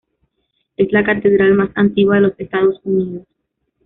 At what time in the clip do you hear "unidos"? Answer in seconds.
2.85-3.27